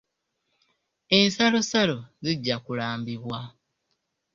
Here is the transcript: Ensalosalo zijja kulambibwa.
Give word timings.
Ensalosalo 1.17 1.97
zijja 2.23 2.55
kulambibwa. 2.65 3.39